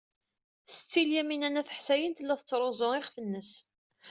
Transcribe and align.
Setti 0.73 1.01
Lyamina 1.07 1.49
n 1.49 1.59
At 1.61 1.73
Ḥsayen 1.77 2.13
tella 2.17 2.35
tettruẓu 2.39 2.89
iɣef-nnes. 2.93 3.51